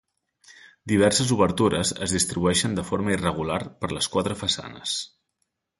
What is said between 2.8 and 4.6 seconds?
de forma irregular per les quatre